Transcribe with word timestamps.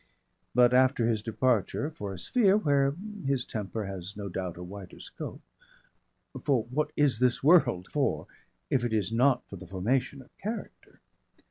But 0.55 0.73
after 0.73 1.07
his 1.07 1.21
departure 1.21 1.91
for 1.91 2.11
a 2.11 2.17
sphere 2.17 2.57
where 2.57 2.95
his 3.23 3.45
temper 3.45 3.85
has 3.85 4.17
no 4.17 4.29
doubt 4.29 4.57
a 4.57 4.63
wider 4.63 4.99
scope 4.99 5.43
for 6.43 6.63
what 6.71 6.91
is 6.97 7.19
this 7.19 7.43
world 7.43 7.87
for 7.91 8.25
if 8.71 8.83
it 8.83 8.93
is 8.93 9.11
not 9.11 9.45
for 9.47 9.57
the 9.57 9.67
Formation 9.67 10.23
of 10.23 10.35
Character? 10.39 11.01